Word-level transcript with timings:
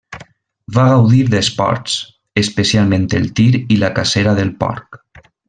Va 0.77 0.85
gaudir 0.91 1.19
d'esports, 1.33 1.97
especialment 2.45 3.05
el 3.21 3.29
tir 3.41 3.47
i 3.77 3.79
la 3.85 3.93
cacera 4.01 4.35
del 4.41 4.53
porc. 4.65 5.01